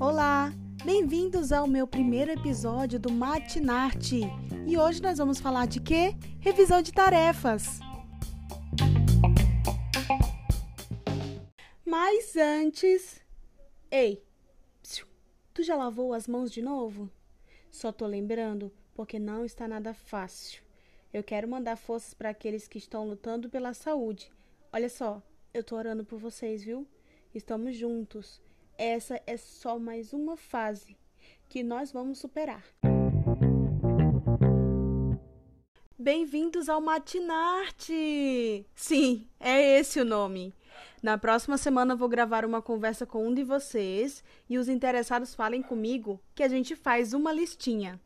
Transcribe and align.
Olá, 0.00 0.52
bem-vindos 0.84 1.52
ao 1.52 1.66
meu 1.66 1.86
primeiro 1.86 2.30
episódio 2.30 2.98
do 2.98 3.12
Matinarte. 3.12 4.22
E 4.66 4.78
hoje 4.78 5.02
nós 5.02 5.18
vamos 5.18 5.38
falar 5.38 5.66
de 5.66 5.80
quê? 5.80 6.14
Revisão 6.40 6.80
de 6.80 6.92
tarefas. 6.92 7.80
Mas 11.84 12.36
antes. 12.36 13.20
Ei, 13.90 14.24
tu 15.52 15.62
já 15.62 15.76
lavou 15.76 16.14
as 16.14 16.26
mãos 16.26 16.50
de 16.50 16.62
novo? 16.62 17.10
Só 17.70 17.92
tô 17.92 18.06
lembrando, 18.06 18.72
porque 18.94 19.18
não 19.18 19.44
está 19.44 19.68
nada 19.68 19.92
fácil. 19.92 20.62
Eu 21.12 21.22
quero 21.22 21.46
mandar 21.46 21.76
forças 21.76 22.14
para 22.14 22.30
aqueles 22.30 22.66
que 22.66 22.78
estão 22.78 23.06
lutando 23.06 23.50
pela 23.50 23.74
saúde. 23.74 24.32
Olha 24.72 24.88
só, 24.88 25.22
eu 25.54 25.62
tô 25.62 25.76
orando 25.76 26.04
por 26.04 26.18
vocês, 26.18 26.64
viu? 26.64 26.86
Estamos 27.34 27.76
juntos. 27.76 28.40
Essa 28.78 29.20
é 29.26 29.36
só 29.36 29.78
mais 29.78 30.12
uma 30.12 30.36
fase 30.36 30.96
que 31.48 31.62
nós 31.62 31.92
vamos 31.92 32.18
superar. 32.18 32.64
Bem-vindos 35.98 36.68
ao 36.68 36.80
Matinarte! 36.80 38.66
Sim, 38.74 39.28
é 39.38 39.78
esse 39.78 40.00
o 40.00 40.04
nome. 40.04 40.54
Na 41.02 41.18
próxima 41.18 41.58
semana 41.58 41.94
vou 41.94 42.08
gravar 42.08 42.44
uma 42.44 42.62
conversa 42.62 43.04
com 43.04 43.28
um 43.28 43.34
de 43.34 43.44
vocês 43.44 44.24
e 44.48 44.56
os 44.56 44.68
interessados 44.68 45.34
falem 45.34 45.62
comigo 45.62 46.18
que 46.34 46.42
a 46.42 46.48
gente 46.48 46.74
faz 46.74 47.12
uma 47.12 47.32
listinha. 47.32 48.00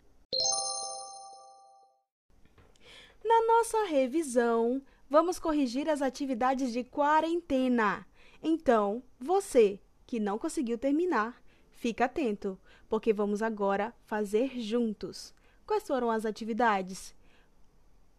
Na 3.24 3.46
nossa 3.46 3.84
revisão, 3.84 4.82
vamos 5.08 5.38
corrigir 5.38 5.88
as 5.88 6.02
atividades 6.02 6.72
de 6.72 6.84
quarentena. 6.84 8.06
Então, 8.42 9.02
você 9.18 9.80
que 10.06 10.20
não 10.20 10.38
conseguiu 10.38 10.78
terminar, 10.78 11.42
fica 11.72 12.04
atento, 12.04 12.58
porque 12.88 13.12
vamos 13.12 13.42
agora 13.42 13.94
fazer 14.04 14.60
juntos. 14.60 15.34
Quais 15.66 15.86
foram 15.86 16.10
as 16.10 16.24
atividades? 16.24 17.14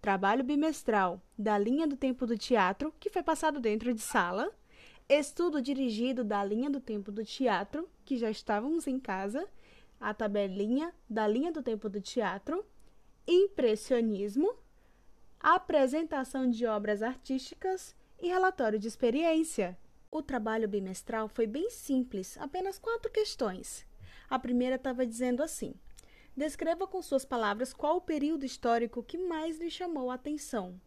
Trabalho 0.02 0.44
bimestral 0.44 1.22
da 1.38 1.58
linha 1.58 1.88
do 1.88 1.96
tempo 1.96 2.28
do 2.28 2.38
teatro, 2.38 2.94
que 3.00 3.10
foi 3.10 3.24
passado 3.24 3.60
dentro 3.60 3.94
de 3.94 4.02
sala. 4.02 4.52
Estudo 5.10 5.62
dirigido 5.62 6.24
da 6.24 6.44
linha 6.44 6.70
do 6.70 6.80
tempo 6.82 7.12
do 7.12 7.24
teatro, 7.24 7.90
que 8.04 8.18
já 8.18 8.30
estávamos 8.30 8.88
em 8.88 9.00
casa. 9.00 9.48
A 10.00 10.14
tabelinha 10.14 10.94
da 11.10 11.28
linha 11.28 11.52
do 11.52 11.64
tempo 11.64 11.90
do 11.90 12.02
teatro. 12.02 12.66
Impressionismo. 13.26 14.54
Apresentação 15.40 16.50
de 16.50 16.66
obras 16.66 17.04
artísticas 17.04 17.96
e 18.20 18.28
relatório 18.28 18.80
de 18.80 18.88
experiência. 18.88 19.78
O 20.10 20.22
trabalho 20.22 20.68
bimestral 20.68 21.28
foi 21.28 21.46
bem 21.46 21.70
simples, 21.70 22.38
apenas 22.40 22.80
quatro 22.80 23.12
questões. 23.12 23.86
A 24.30 24.40
primeira 24.40 24.76
estava 24.76 25.06
dizendo 25.06 25.44
assim: 25.44 25.76
Descreva 26.36 26.88
com 26.88 27.02
suas 27.02 27.24
palavras 27.24 27.72
qual 27.72 27.98
o 27.98 28.02
período 28.02 28.46
histórico 28.46 29.04
que 29.04 29.18
mais 29.18 29.60
lhe 29.60 29.70
chamou 29.70 30.10
a 30.10 30.16
atenção 30.16 30.80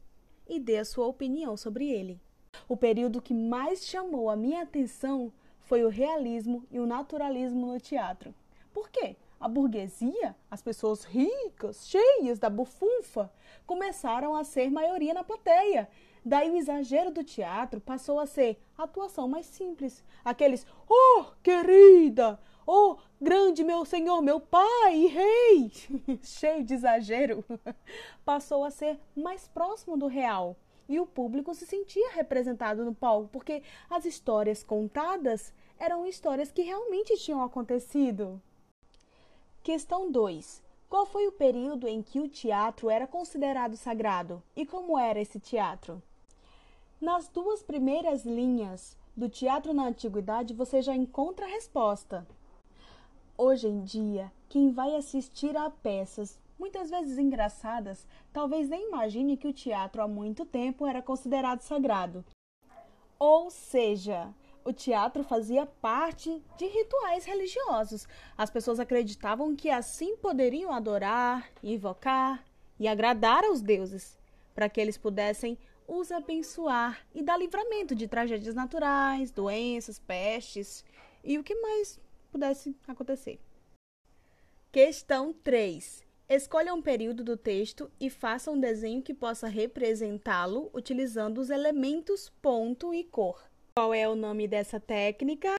e 0.48 0.58
dê 0.58 0.78
a 0.78 0.84
sua 0.84 1.06
opinião 1.06 1.56
sobre 1.56 1.88
ele. 1.88 2.20
O 2.68 2.76
período 2.76 3.22
que 3.22 3.32
mais 3.32 3.86
chamou 3.86 4.28
a 4.28 4.36
minha 4.36 4.62
atenção 4.62 5.32
foi 5.60 5.84
o 5.84 5.88
realismo 5.88 6.66
e 6.70 6.80
o 6.80 6.86
naturalismo 6.86 7.72
no 7.72 7.78
teatro. 7.78 8.34
Por 8.72 8.90
quê? 8.90 9.16
A 9.40 9.48
burguesia, 9.48 10.36
as 10.50 10.60
pessoas 10.60 11.02
ricas, 11.02 11.88
cheias 11.88 12.38
da 12.38 12.50
bufunfa, 12.50 13.32
começaram 13.66 14.36
a 14.36 14.44
ser 14.44 14.70
maioria 14.70 15.14
na 15.14 15.24
plateia 15.24 15.88
Daí 16.24 16.50
o 16.50 16.56
exagero 16.56 17.10
do 17.10 17.24
teatro 17.24 17.80
passou 17.80 18.20
a 18.20 18.26
ser 18.26 18.60
a 18.76 18.84
atuação 18.84 19.26
mais 19.26 19.46
simples. 19.46 20.04
Aqueles, 20.22 20.66
oh, 20.86 21.24
querida, 21.42 22.38
oh, 22.66 22.96
grande 23.18 23.64
meu 23.64 23.86
senhor, 23.86 24.20
meu 24.20 24.38
pai 24.38 25.06
rei, 25.06 25.72
cheio 26.22 26.62
de 26.62 26.74
exagero, 26.74 27.42
passou 28.22 28.64
a 28.64 28.70
ser 28.70 29.00
mais 29.16 29.48
próximo 29.48 29.96
do 29.96 30.06
real. 30.06 30.56
E 30.86 31.00
o 31.00 31.06
público 31.06 31.54
se 31.54 31.64
sentia 31.64 32.10
representado 32.10 32.84
no 32.84 32.94
palco, 32.94 33.28
porque 33.32 33.62
as 33.88 34.04
histórias 34.04 34.62
contadas 34.62 35.54
eram 35.78 36.04
histórias 36.04 36.52
que 36.52 36.62
realmente 36.62 37.16
tinham 37.16 37.42
acontecido. 37.42 38.42
Questão 39.62 40.10
2. 40.10 40.62
Qual 40.88 41.04
foi 41.04 41.28
o 41.28 41.32
período 41.32 41.86
em 41.86 42.02
que 42.02 42.18
o 42.18 42.26
teatro 42.26 42.88
era 42.88 43.06
considerado 43.06 43.76
sagrado? 43.76 44.42
E 44.56 44.64
como 44.64 44.98
era 44.98 45.20
esse 45.20 45.38
teatro? 45.38 46.02
Nas 46.98 47.28
duas 47.28 47.62
primeiras 47.62 48.24
linhas 48.24 48.96
do 49.14 49.28
teatro 49.28 49.74
na 49.74 49.88
antiguidade 49.88 50.54
você 50.54 50.80
já 50.80 50.96
encontra 50.96 51.44
a 51.44 51.50
resposta. 51.50 52.26
Hoje 53.36 53.68
em 53.68 53.84
dia, 53.84 54.32
quem 54.48 54.72
vai 54.72 54.96
assistir 54.96 55.54
a 55.54 55.68
peças, 55.68 56.38
muitas 56.58 56.88
vezes 56.88 57.18
engraçadas, 57.18 58.06
talvez 58.32 58.66
nem 58.66 58.88
imagine 58.88 59.36
que 59.36 59.46
o 59.46 59.52
teatro 59.52 60.00
há 60.00 60.08
muito 60.08 60.46
tempo 60.46 60.86
era 60.86 61.02
considerado 61.02 61.60
sagrado. 61.60 62.24
Ou 63.18 63.50
seja, 63.50 64.34
o 64.64 64.72
teatro 64.72 65.24
fazia 65.24 65.66
parte 65.66 66.42
de 66.56 66.66
rituais 66.66 67.24
religiosos. 67.24 68.06
As 68.36 68.50
pessoas 68.50 68.80
acreditavam 68.80 69.54
que 69.56 69.70
assim 69.70 70.16
poderiam 70.16 70.72
adorar, 70.72 71.50
invocar 71.62 72.44
e 72.78 72.86
agradar 72.86 73.44
aos 73.44 73.60
deuses, 73.60 74.18
para 74.54 74.68
que 74.68 74.80
eles 74.80 74.96
pudessem 74.96 75.58
os 75.86 76.12
abençoar 76.12 77.04
e 77.14 77.22
dar 77.22 77.36
livramento 77.36 77.94
de 77.94 78.06
tragédias 78.06 78.54
naturais, 78.54 79.30
doenças, 79.30 79.98
pestes 79.98 80.84
e 81.24 81.38
o 81.38 81.42
que 81.42 81.54
mais 81.54 81.98
pudesse 82.30 82.76
acontecer. 82.86 83.40
Questão 84.70 85.32
3. 85.32 86.06
Escolha 86.28 86.72
um 86.72 86.80
período 86.80 87.24
do 87.24 87.36
texto 87.36 87.90
e 87.98 88.08
faça 88.08 88.52
um 88.52 88.60
desenho 88.60 89.02
que 89.02 89.12
possa 89.12 89.48
representá-lo 89.48 90.70
utilizando 90.72 91.38
os 91.38 91.50
elementos 91.50 92.28
ponto 92.40 92.94
e 92.94 93.02
cor. 93.02 93.49
Qual 93.74 93.94
é 93.94 94.08
o 94.08 94.16
nome 94.16 94.48
dessa 94.48 94.80
técnica? 94.80 95.54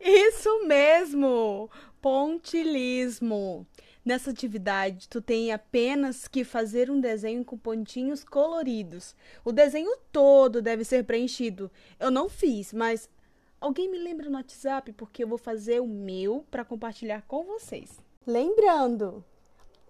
Isso 0.00 0.66
mesmo! 0.66 1.68
Pontilismo. 2.00 3.66
Nessa 4.04 4.30
atividade, 4.30 5.08
tu 5.08 5.20
tem 5.20 5.52
apenas 5.52 6.28
que 6.28 6.44
fazer 6.44 6.90
um 6.90 7.00
desenho 7.00 7.44
com 7.44 7.56
pontinhos 7.56 8.22
coloridos. 8.22 9.16
O 9.44 9.50
desenho 9.50 9.96
todo 10.12 10.62
deve 10.62 10.84
ser 10.84 11.04
preenchido. 11.04 11.70
Eu 11.98 12.10
não 12.10 12.28
fiz, 12.28 12.72
mas 12.72 13.08
alguém 13.60 13.90
me 13.90 13.98
lembra 13.98 14.28
no 14.28 14.36
WhatsApp 14.36 14.92
porque 14.92 15.24
eu 15.24 15.28
vou 15.28 15.38
fazer 15.38 15.80
o 15.80 15.86
meu 15.86 16.44
para 16.50 16.64
compartilhar 16.64 17.22
com 17.22 17.44
vocês. 17.44 18.00
Lembrando, 18.26 19.24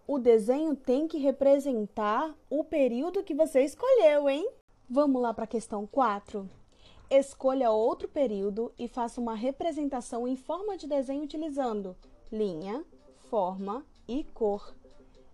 o 0.06 0.18
desenho 0.18 0.76
tem 0.76 1.08
que 1.08 1.18
representar 1.18 2.34
o 2.48 2.62
período 2.62 3.22
que 3.22 3.34
você 3.34 3.62
escolheu, 3.64 4.28
hein? 4.30 4.48
Vamos 4.88 5.22
lá 5.22 5.32
para 5.32 5.44
a 5.44 5.48
questão 5.48 5.86
4. 5.86 6.48
Escolha 7.10 7.70
outro 7.70 8.06
período 8.06 8.70
e 8.78 8.86
faça 8.86 9.20
uma 9.20 9.34
representação 9.34 10.28
em 10.28 10.36
forma 10.36 10.76
de 10.76 10.86
desenho 10.86 11.24
utilizando 11.24 11.96
linha, 12.30 12.84
forma, 13.30 13.84
e 14.06 14.24
cor. 14.24 14.74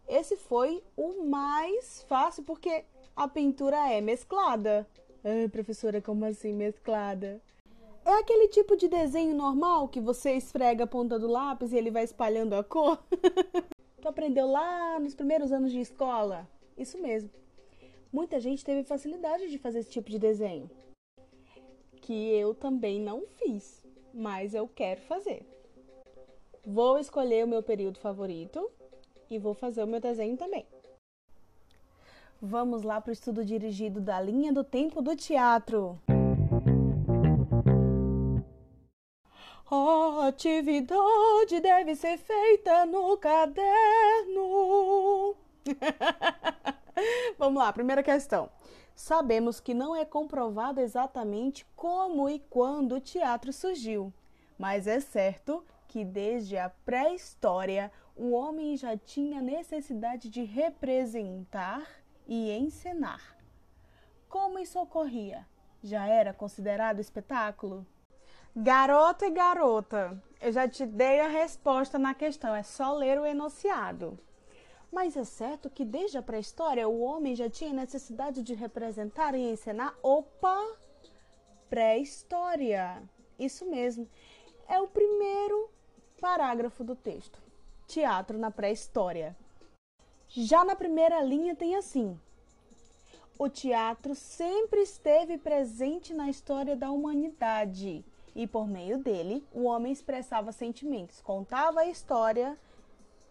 Esse 0.07 0.37
foi 0.37 0.83
o 0.97 1.25
mais 1.25 2.03
fácil 2.09 2.45
porque 2.45 2.85
a 3.17 3.27
pintura 3.27 3.91
é 3.91 4.01
mesclada. 4.01 4.87
Ah, 5.25 5.49
professora, 5.51 6.01
como 6.01 6.25
assim 6.25 6.53
mesclada? 6.53 7.41
É 8.05 8.13
aquele 8.13 8.49
tipo 8.49 8.77
de 8.77 8.89
desenho 8.89 9.35
normal 9.35 9.89
que 9.89 10.01
você 10.01 10.33
esfrega 10.33 10.85
a 10.85 10.87
ponta 10.87 11.19
do 11.19 11.27
lápis 11.27 11.73
e 11.73 11.77
ele 11.77 11.91
vai 11.91 12.05
espalhando 12.05 12.55
a 12.55 12.63
cor? 12.65 12.99
tu 14.01 14.09
aprendeu 14.09 14.47
lá 14.47 14.99
nos 15.01 15.15
primeiros 15.15 15.53
anos 15.53 15.73
de 15.73 15.81
escola? 15.81 16.49
Isso 16.79 16.99
mesmo. 16.99 17.31
Muita 18.13 18.41
gente 18.41 18.65
teve 18.65 18.83
facilidade 18.83 19.49
de 19.49 19.57
fazer 19.57 19.79
esse 19.79 19.91
tipo 19.91 20.11
de 20.11 20.19
desenho. 20.19 20.69
Que 22.03 22.31
eu 22.31 22.55
também 22.55 23.01
não 23.01 23.23
fiz, 23.37 23.85
mas 24.13 24.53
eu 24.53 24.67
quero 24.67 25.01
fazer. 25.03 25.47
Vou 26.67 26.99
escolher 26.99 27.45
o 27.45 27.49
meu 27.49 27.63
período 27.63 28.01
favorito 28.01 28.69
e 29.31 29.39
vou 29.39 29.55
fazer 29.55 29.85
o 29.85 29.87
meu 29.87 30.01
desenho 30.01 30.37
também. 30.37 30.67
Vamos 32.43 32.83
lá 32.83 33.01
para 33.01 33.11
o 33.11 33.13
estudo 33.13 33.45
dirigido 33.45 34.01
da 34.01 34.21
linha 34.21 34.53
do 34.53 34.65
tempo 34.65 35.01
do 35.01 35.15
teatro. 35.15 35.97
A 39.71 40.27
atividade 40.27 41.61
deve 41.61 41.95
ser 41.95 42.19
feita 42.19 42.85
no 42.87 43.17
caderno. 43.19 43.67
Vamos 47.41 47.63
lá, 47.63 47.73
primeira 47.73 48.03
questão. 48.03 48.51
Sabemos 48.95 49.61
que 49.61 49.73
não 49.73 49.97
é 49.97 50.05
comprovado 50.05 50.79
exatamente 50.79 51.65
como 51.75 52.29
e 52.29 52.39
quando 52.39 52.97
o 52.97 53.01
teatro 53.01 53.51
surgiu, 53.51 54.13
mas 54.59 54.87
é 54.87 55.01
certo 55.01 55.65
que 55.89 56.05
desde 56.05 56.59
a 56.59 56.69
pré-história 56.69 57.91
o 58.15 58.33
homem 58.33 58.77
já 58.77 58.95
tinha 58.95 59.41
necessidade 59.41 60.29
de 60.29 60.45
representar 60.45 61.83
e 62.29 62.51
encenar. 62.51 63.39
como 64.29 64.59
isso 64.59 64.79
ocorria? 64.79 65.49
Já 65.83 66.07
era 66.07 66.35
considerado 66.35 67.01
espetáculo? 67.01 67.87
Garota 68.55 69.25
e 69.25 69.31
garota, 69.31 70.23
eu 70.43 70.53
já 70.53 70.69
te 70.69 70.85
dei 70.85 71.21
a 71.21 71.29
resposta 71.29 71.99
na 71.99 72.13
questão, 72.13 72.55
é 72.55 72.63
só 72.63 72.93
ler 72.93 73.19
o 73.19 73.25
enunciado. 73.25 74.19
Mas 74.91 75.17
é 75.17 75.25
certo 75.25 75.71
que 75.71 75.85
desde 75.85 76.19
a 76.19 76.23
pré-história 76.23 76.89
o 76.89 77.01
homem 77.01 77.37
já 77.37 77.49
tinha 77.49 77.73
necessidade 77.73 78.43
de 78.43 78.55
representar 78.55 79.35
e 79.35 79.53
encenar? 79.53 79.97
Opa! 80.03 80.77
Pré-história! 81.69 83.01
Isso 83.39 83.65
mesmo. 83.67 84.09
É 84.69 84.81
o 84.81 84.89
primeiro 84.89 85.71
parágrafo 86.21 86.83
do 86.83 86.97
texto. 86.97 87.41
Teatro 87.87 88.37
na 88.37 88.51
pré-história. 88.51 89.37
Já 90.29 90.65
na 90.65 90.75
primeira 90.75 91.23
linha 91.23 91.55
tem 91.55 91.77
assim: 91.77 92.19
O 93.39 93.49
teatro 93.49 94.15
sempre 94.15 94.81
esteve 94.83 95.39
presente 95.39 96.13
na 96.13 96.29
história 96.29 96.77
da 96.77 96.91
humanidade 96.91 98.05
e 98.35 98.47
por 98.47 98.67
meio 98.69 98.99
dele 98.99 99.45
o 99.53 99.65
homem 99.65 99.93
expressava 99.93 100.53
sentimentos, 100.53 101.21
contava 101.21 101.85
história, 101.87 102.57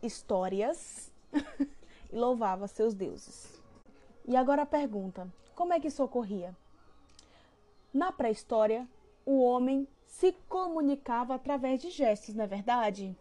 histórias 0.01 1.08
e 2.11 2.15
louvava 2.15 2.67
seus 2.67 2.93
deuses. 2.93 3.59
E 4.27 4.35
agora 4.35 4.63
a 4.63 4.65
pergunta: 4.65 5.27
como 5.55 5.73
é 5.73 5.79
que 5.79 5.87
isso 5.87 6.03
ocorria? 6.03 6.55
Na 7.93 8.11
pré-história, 8.11 8.87
o 9.25 9.41
homem 9.41 9.87
se 10.05 10.31
comunicava 10.47 11.35
através 11.35 11.81
de 11.81 11.89
gestos, 11.89 12.35
não 12.35 12.43
é 12.43 12.47
verdade? 12.47 13.15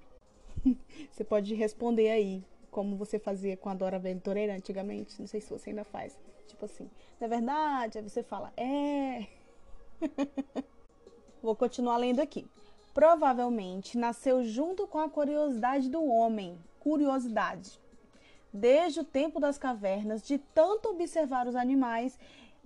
você 1.11 1.25
pode 1.25 1.55
responder 1.55 2.11
aí, 2.11 2.45
como 2.71 2.97
você 2.97 3.19
fazia 3.19 3.57
com 3.57 3.69
a 3.69 3.75
Dora 3.75 3.99
Ventureira 3.99 4.55
antigamente. 4.55 5.19
Não 5.21 5.27
sei 5.27 5.41
se 5.41 5.51
você 5.51 5.71
ainda 5.71 5.85
faz. 5.85 6.19
Tipo 6.47 6.65
assim, 6.65 6.91
não 7.21 7.27
é 7.27 7.29
verdade? 7.29 7.99
Aí 7.99 8.05
você 8.05 8.23
fala, 8.23 8.53
é. 8.57 9.27
Vou 11.43 11.55
continuar 11.55 11.97
lendo 11.97 12.21
aqui. 12.21 12.47
Provavelmente 12.93 13.97
nasceu 13.97 14.43
junto 14.43 14.87
com 14.87 14.99
a 14.99 15.09
curiosidade 15.09 15.89
do 15.89 16.05
homem. 16.05 16.59
Curiosidade. 16.81 17.79
Desde 18.53 19.01
o 19.01 19.05
tempo 19.05 19.39
das 19.39 19.59
cavernas, 19.59 20.23
de 20.23 20.39
tanto 20.39 20.91
observar 20.91 21.47
os 21.47 21.55
animais, 21.55 22.19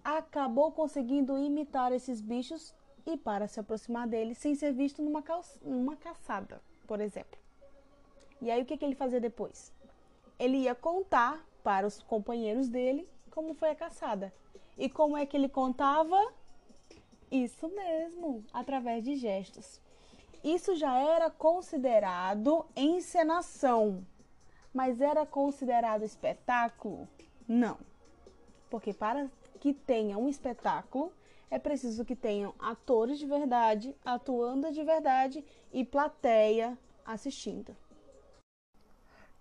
acabou 0.05 0.70
conseguindo 0.73 1.38
imitar 1.38 1.93
esses 1.93 2.20
bichos 2.20 2.75
e 3.06 3.17
para 3.17 3.49
se 3.49 3.58
aproximar 3.58 4.06
deles 4.06 4.38
sem 4.38 4.55
ser 4.55 4.73
visto 4.73 5.02
numa, 5.02 5.25
numa 5.62 5.96
caçada, 5.96 6.61
por 6.87 7.00
exemplo. 7.00 7.38
E 8.40 8.50
aí 8.50 8.62
o 8.62 8.64
que, 8.64 8.76
que 8.76 8.84
ele 8.84 8.94
fazia 8.94 9.20
depois? 9.20 9.73
Ele 10.38 10.58
ia 10.58 10.75
contar 10.75 11.44
para 11.62 11.87
os 11.87 12.02
companheiros 12.02 12.69
dele 12.69 13.08
como 13.31 13.55
foi 13.55 13.70
a 13.70 13.75
caçada. 13.75 14.32
E 14.76 14.88
como 14.88 15.17
é 15.17 15.26
que 15.26 15.37
ele 15.37 15.49
contava? 15.49 16.19
Isso 17.31 17.69
mesmo, 17.69 18.44
através 18.52 19.02
de 19.05 19.17
gestos. 19.17 19.81
Isso 20.43 20.75
já 20.75 20.99
era 20.99 21.31
considerado 21.31 22.67
encenação, 22.75 24.05
mas 24.72 25.00
era 25.00 25.26
considerado 25.26 26.04
espetáculo? 26.04 27.08
Não. 27.46 27.78
Porque 28.70 28.92
para 28.92 29.30
que 29.60 29.72
tenha 29.72 30.19
um 30.19 30.28
espetáculo, 30.28 31.12
é 31.50 31.58
preciso 31.58 32.04
que 32.04 32.16
tenham 32.16 32.54
atores 32.58 33.19
de 33.19 33.26
verdade, 33.26 33.94
atuando 34.04 34.72
de 34.72 34.82
verdade 34.82 35.44
e 35.72 35.84
plateia 35.84 36.78
assistindo. 37.04 37.76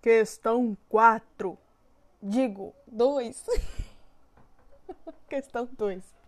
Questão 0.00 0.76
4. 0.88 1.56
Digo, 2.22 2.74
2. 2.86 3.46
Questão 5.28 5.68
2 5.72 6.22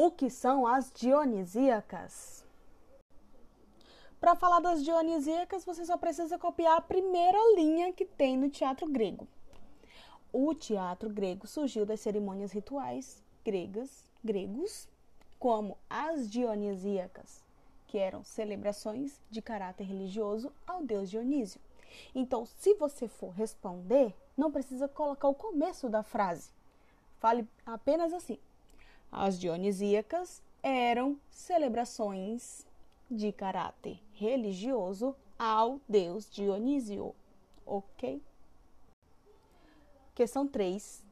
o 0.00 0.12
que 0.12 0.30
são 0.30 0.64
as 0.64 0.92
dionisíacas. 0.92 2.37
Para 4.20 4.34
falar 4.34 4.58
das 4.60 4.84
dionisíacas, 4.84 5.64
você 5.64 5.84
só 5.84 5.96
precisa 5.96 6.38
copiar 6.38 6.76
a 6.76 6.80
primeira 6.80 7.38
linha 7.54 7.92
que 7.92 8.04
tem 8.04 8.36
no 8.36 8.50
teatro 8.50 8.88
grego. 8.88 9.28
O 10.32 10.52
teatro 10.54 11.08
grego 11.08 11.46
surgiu 11.46 11.86
das 11.86 12.00
cerimônias 12.00 12.50
rituais 12.50 13.22
gregas, 13.44 14.04
gregos, 14.22 14.88
como 15.38 15.78
as 15.88 16.28
dionisíacas, 16.28 17.44
que 17.86 17.96
eram 17.96 18.24
celebrações 18.24 19.20
de 19.30 19.40
caráter 19.40 19.84
religioso 19.84 20.52
ao 20.66 20.82
deus 20.82 21.08
Dionísio. 21.08 21.60
Então, 22.14 22.44
se 22.44 22.74
você 22.74 23.08
for 23.08 23.30
responder, 23.30 24.14
não 24.36 24.50
precisa 24.50 24.88
colocar 24.88 25.28
o 25.28 25.34
começo 25.34 25.88
da 25.88 26.02
frase. 26.02 26.50
Fale 27.20 27.48
apenas 27.64 28.12
assim: 28.12 28.38
as 29.10 29.38
dionisíacas 29.38 30.42
eram 30.62 31.18
celebrações 31.30 32.66
de 33.10 33.32
caráter 33.32 33.98
religioso 34.18 35.14
ao 35.38 35.80
deus 35.88 36.28
Dionísio. 36.28 37.14
Ok? 37.64 38.20
Questão 40.14 40.46
3. 40.46 41.04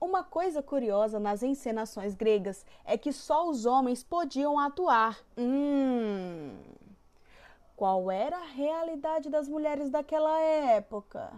Uma 0.00 0.24
coisa 0.24 0.62
curiosa 0.62 1.20
nas 1.20 1.42
encenações 1.42 2.14
gregas 2.14 2.66
é 2.84 2.98
que 2.98 3.12
só 3.12 3.48
os 3.48 3.64
homens 3.64 4.02
podiam 4.02 4.58
atuar. 4.58 5.18
Hum. 5.38 6.58
Qual 7.76 8.10
era 8.10 8.36
a 8.36 8.46
realidade 8.46 9.30
das 9.30 9.48
mulheres 9.48 9.88
daquela 9.88 10.38
época? 10.40 11.30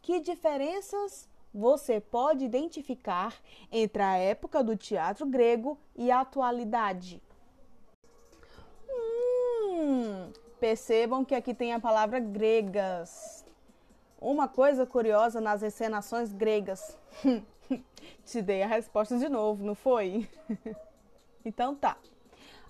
Que 0.00 0.20
diferenças 0.20 1.28
você 1.52 2.00
pode 2.00 2.44
identificar 2.44 3.34
entre 3.72 4.02
a 4.02 4.16
época 4.16 4.62
do 4.62 4.76
teatro 4.76 5.26
grego 5.26 5.78
e 5.96 6.10
a 6.10 6.20
atualidade. 6.20 7.22
Hum, 8.88 10.25
percebam 10.60 11.24
que 11.24 11.34
aqui 11.34 11.54
tem 11.54 11.72
a 11.72 11.80
palavra 11.80 12.18
gregas. 12.18 13.44
Uma 14.20 14.48
coisa 14.48 14.86
curiosa 14.86 15.40
nas 15.40 15.62
encenações 15.62 16.32
gregas. 16.32 16.96
Te 18.24 18.42
dei 18.42 18.62
a 18.62 18.66
resposta 18.66 19.18
de 19.18 19.28
novo, 19.28 19.64
não 19.64 19.74
foi? 19.74 20.28
então 21.44 21.74
tá. 21.74 21.96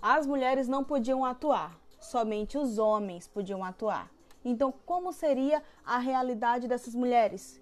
As 0.00 0.26
mulheres 0.26 0.68
não 0.68 0.84
podiam 0.84 1.24
atuar, 1.24 1.78
somente 2.00 2.58
os 2.58 2.78
homens 2.78 3.26
podiam 3.26 3.64
atuar. 3.64 4.10
Então, 4.44 4.72
como 4.84 5.12
seria 5.12 5.62
a 5.84 5.98
realidade 5.98 6.68
dessas 6.68 6.94
mulheres? 6.94 7.60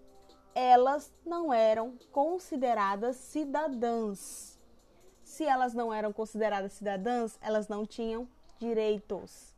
elas 0.54 1.12
não 1.26 1.52
eram 1.52 1.98
consideradas 2.12 3.16
cidadãs. 3.16 4.58
Se 5.22 5.44
elas 5.44 5.74
não 5.74 5.92
eram 5.92 6.12
consideradas 6.12 6.74
cidadãs, 6.74 7.36
elas 7.42 7.66
não 7.66 7.84
tinham 7.84 8.28
direitos. 8.58 9.53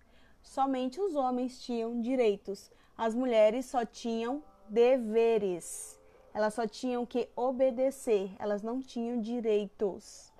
Somente 0.46 1.00
os 1.00 1.16
homens 1.16 1.60
tinham 1.60 2.00
direitos. 2.00 2.70
As 2.96 3.14
mulheres 3.14 3.66
só 3.66 3.84
tinham 3.84 4.42
deveres. 4.68 6.00
Elas 6.32 6.54
só 6.54 6.66
tinham 6.66 7.04
que 7.04 7.28
obedecer, 7.34 8.30
elas 8.38 8.62
não 8.62 8.80
tinham 8.80 9.20
direitos. 9.20 10.32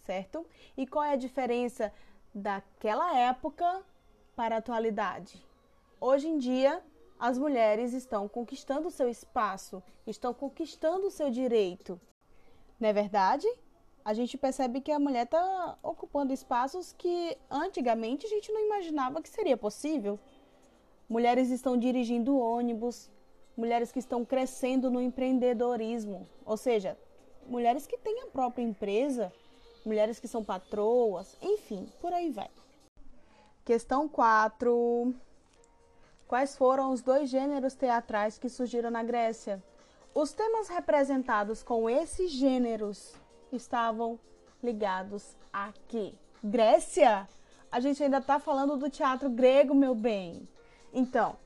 Certo? 0.00 0.44
E 0.76 0.84
qual 0.84 1.04
é 1.04 1.12
a 1.12 1.16
diferença 1.16 1.92
daquela 2.34 3.16
época 3.16 3.82
para 4.34 4.56
a 4.56 4.58
atualidade? 4.58 5.46
Hoje 6.00 6.28
em 6.28 6.38
dia, 6.38 6.82
as 7.18 7.38
mulheres 7.38 7.92
estão 7.92 8.28
conquistando 8.28 8.90
seu 8.90 9.08
espaço, 9.08 9.80
estão 10.06 10.34
conquistando 10.34 11.08
seu 11.08 11.30
direito. 11.30 12.00
Não 12.80 12.88
é 12.88 12.92
verdade? 12.92 13.46
A 14.04 14.14
gente 14.14 14.36
percebe 14.36 14.80
que 14.80 14.90
a 14.90 14.98
mulher 14.98 15.24
está 15.24 15.78
ocupando 15.82 16.32
espaços 16.32 16.92
que 16.98 17.36
antigamente 17.48 18.26
a 18.26 18.28
gente 18.28 18.50
não 18.50 18.60
imaginava 18.60 19.22
que 19.22 19.28
seria 19.28 19.56
possível. 19.56 20.18
Mulheres 21.08 21.50
estão 21.50 21.76
dirigindo 21.76 22.36
ônibus, 22.36 23.10
mulheres 23.56 23.92
que 23.92 24.00
estão 24.00 24.24
crescendo 24.24 24.90
no 24.90 25.00
empreendedorismo, 25.00 26.26
ou 26.44 26.56
seja, 26.56 26.98
mulheres 27.46 27.86
que 27.86 27.98
têm 27.98 28.22
a 28.22 28.26
própria 28.26 28.64
empresa, 28.64 29.32
mulheres 29.84 30.18
que 30.18 30.26
são 30.26 30.42
patroas, 30.42 31.36
enfim, 31.40 31.86
por 32.00 32.12
aí 32.12 32.30
vai. 32.30 32.50
Questão 33.64 34.08
4. 34.08 35.14
Quais 36.26 36.56
foram 36.56 36.92
os 36.92 37.02
dois 37.02 37.28
gêneros 37.30 37.74
teatrais 37.74 38.38
que 38.38 38.48
surgiram 38.48 38.90
na 38.90 39.04
Grécia? 39.04 39.62
Os 40.14 40.32
temas 40.32 40.68
representados 40.68 41.62
com 41.62 41.88
esses 41.88 42.32
gêneros 42.32 43.14
estavam 43.56 44.18
ligados 44.62 45.36
a 45.52 45.72
quê? 45.88 46.14
Grécia? 46.42 47.28
A 47.70 47.80
gente 47.80 48.02
ainda 48.02 48.18
está 48.18 48.38
falando 48.38 48.76
do 48.76 48.90
teatro 48.90 49.30
grego, 49.30 49.74
meu 49.74 49.94
bem. 49.94 50.48
Então, 50.92 51.36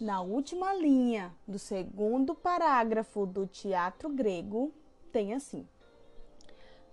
na 0.00 0.20
última 0.20 0.74
linha 0.74 1.32
do 1.46 1.58
segundo 1.58 2.34
parágrafo 2.34 3.24
do 3.24 3.46
teatro 3.46 4.08
grego, 4.08 4.72
tem 5.12 5.34
assim: 5.34 5.66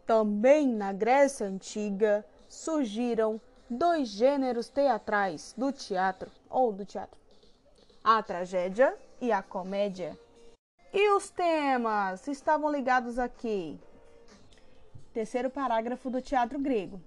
Também 0.05 0.67
na 0.67 0.93
Grécia 0.93 1.47
Antiga 1.47 2.25
surgiram 2.47 3.41
dois 3.69 4.09
gêneros 4.09 4.69
teatrais 4.69 5.53
do 5.57 5.71
teatro 5.71 6.31
ou 6.49 6.71
do 6.71 6.85
teatro: 6.85 7.19
a 8.03 8.21
tragédia 8.21 8.95
e 9.19 9.31
a 9.31 9.41
comédia. 9.41 10.17
E 10.93 11.09
os 11.15 11.29
temas 11.29 12.27
estavam 12.27 12.71
ligados 12.71 13.17
aqui? 13.17 13.79
Terceiro 15.13 15.47
parágrafo 15.47 16.09
do 16.09 16.19
teatro 16.19 16.57
grego. 16.57 16.99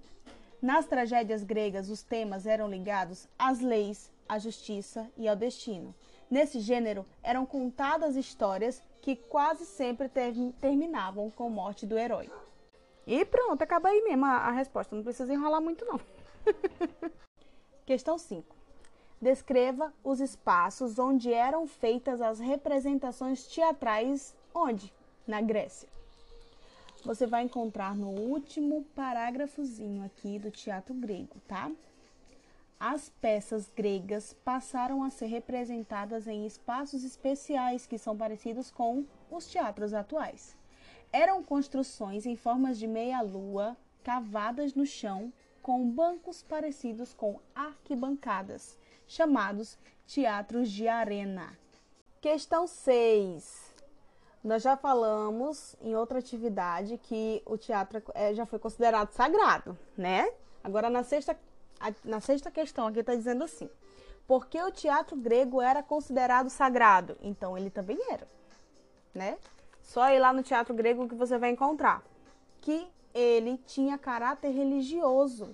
Nas 0.61 0.85
tragédias 0.85 1.43
gregas, 1.43 1.89
os 1.89 2.01
temas 2.01 2.47
eram 2.47 2.69
ligados 2.69 3.27
às 3.37 3.59
leis, 3.59 4.09
à 4.29 4.39
justiça 4.39 5.11
e 5.17 5.27
ao 5.27 5.35
destino. 5.35 5.93
Nesse 6.31 6.61
gênero, 6.61 7.05
eram 7.21 7.45
contadas 7.45 8.15
histórias 8.15 8.81
que 9.01 9.15
quase 9.15 9.65
sempre 9.65 10.07
ter 10.07 10.33
terminavam 10.61 11.29
com 11.29 11.47
a 11.47 11.49
morte 11.49 11.85
do 11.85 11.97
herói. 11.97 12.31
E 13.05 13.25
pronto, 13.25 13.61
acaba 13.61 13.89
aí 13.89 14.01
mesmo 14.01 14.25
a, 14.25 14.37
a 14.37 14.51
resposta, 14.51 14.95
não 14.95 15.03
precisa 15.03 15.33
enrolar 15.33 15.61
muito 15.61 15.85
não. 15.85 15.99
Questão 17.85 18.17
5. 18.17 18.55
Descreva 19.21 19.93
os 20.01 20.21
espaços 20.21 20.97
onde 20.97 21.33
eram 21.33 21.67
feitas 21.67 22.21
as 22.21 22.39
representações 22.39 23.45
teatrais, 23.47 24.33
onde? 24.53 24.93
Na 25.25 25.41
Grécia. 25.41 25.96
Você 27.03 27.25
vai 27.25 27.43
encontrar 27.43 27.95
no 27.95 28.09
último 28.09 28.83
parágrafozinho 28.95 30.03
aqui 30.03 30.39
do 30.39 30.51
teatro 30.51 30.93
grego, 30.93 31.39
tá? 31.47 31.71
As 32.79 33.09
peças 33.09 33.71
gregas 33.75 34.33
passaram 34.45 35.03
a 35.03 35.09
ser 35.09 35.27
representadas 35.27 36.27
em 36.27 36.45
espaços 36.45 37.03
especiais 37.03 37.87
que 37.87 37.97
são 37.97 38.15
parecidos 38.15 38.69
com 38.69 39.05
os 39.31 39.47
teatros 39.47 39.93
atuais. 39.93 40.55
Eram 41.11 41.43
construções 41.43 42.25
em 42.25 42.35
formas 42.35 42.77
de 42.77 42.85
meia-lua, 42.85 43.75
cavadas 44.03 44.75
no 44.75 44.85
chão, 44.85 45.31
com 45.61 45.89
bancos 45.89 46.43
parecidos 46.43 47.13
com 47.13 47.39
arquibancadas, 47.55 48.77
chamados 49.07 49.77
teatros 50.05 50.71
de 50.71 50.87
arena. 50.87 51.57
Questão 52.21 52.67
6. 52.67 53.66
Nós 54.47 54.63
já 54.63 54.77
falamos 54.77 55.75
em 55.81 55.93
outra 55.93 56.19
atividade 56.19 56.97
que 56.97 57.41
o 57.45 57.57
teatro 57.57 58.01
é, 58.13 58.33
já 58.33 58.45
foi 58.45 58.57
considerado 58.57 59.11
sagrado, 59.11 59.77
né? 59.97 60.31
Agora, 60.63 60.89
na 60.89 61.03
sexta 61.03 61.37
na 62.01 62.21
sexta 62.21 62.49
questão 62.49 62.87
aqui 62.87 62.99
está 62.99 63.13
dizendo 63.13 63.43
assim: 63.43 63.69
porque 64.25 64.57
o 64.63 64.71
teatro 64.71 65.17
grego 65.17 65.61
era 65.61 65.83
considerado 65.83 66.49
sagrado, 66.49 67.17
então 67.21 67.57
ele 67.57 67.69
também 67.69 67.99
era, 68.09 68.25
né? 69.13 69.37
Só 69.81 70.09
ir 70.11 70.19
lá 70.19 70.31
no 70.31 70.41
teatro 70.41 70.73
grego 70.73 71.09
que 71.09 71.15
você 71.15 71.37
vai 71.37 71.49
encontrar 71.49 72.01
que 72.61 72.87
ele 73.13 73.57
tinha 73.67 73.97
caráter 73.97 74.51
religioso 74.51 75.53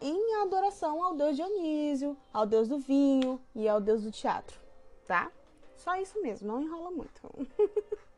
em 0.00 0.36
adoração 0.36 1.02
ao 1.02 1.16
deus 1.16 1.34
Dionísio, 1.34 2.16
ao 2.32 2.46
deus 2.46 2.68
do 2.68 2.78
vinho 2.78 3.40
e 3.56 3.68
ao 3.68 3.80
deus 3.80 4.04
do 4.04 4.12
teatro, 4.12 4.56
tá? 5.04 5.32
Só 5.76 5.96
isso 5.96 6.22
mesmo, 6.22 6.46
não 6.46 6.62
enrola 6.62 6.92
muito. 6.92 7.20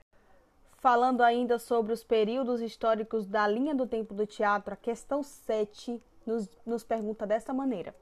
Falando 0.83 1.21
ainda 1.21 1.61
sobre 1.61 1.93
os 1.93 2.03
períodos 2.03 2.61
históricos 2.61 3.25
da 3.25 3.47
linha 3.47 3.73
do 3.73 3.87
tempo 3.87 4.12
do 4.12 4.27
teatro, 4.27 4.75
a 4.75 4.77
questão 4.77 5.23
7 5.23 6.03
nos, 6.27 6.51
nos 6.67 6.83
pergunta 6.83 7.25
desta 7.25 7.55
maneira: 7.55 7.95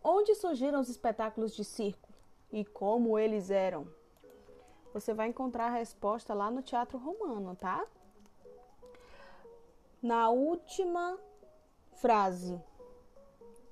Onde 0.00 0.36
surgiram 0.36 0.78
os 0.78 0.88
espetáculos 0.88 1.52
de 1.52 1.64
circo 1.64 2.08
e 2.52 2.64
como 2.64 3.18
eles 3.18 3.50
eram? 3.50 3.88
Você 4.94 5.12
vai 5.12 5.26
encontrar 5.30 5.66
a 5.66 5.70
resposta 5.70 6.32
lá 6.32 6.48
no 6.48 6.62
Teatro 6.62 6.96
Romano, 6.96 7.56
tá? 7.56 7.84
Na 10.00 10.28
última 10.28 11.18
frase 11.94 12.62